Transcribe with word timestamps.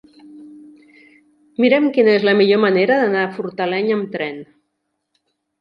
Mira'm 1.65 1.85
quina 1.97 2.15
és 2.21 2.25
la 2.29 2.35
millor 2.41 2.63
manera 2.63 2.97
d'anar 3.03 3.21
a 3.27 3.31
Fortaleny 3.37 3.93
amb 3.99 4.11
tren. 4.17 4.45